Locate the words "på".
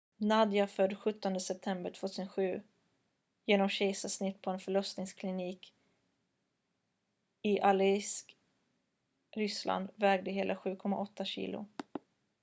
4.41-4.49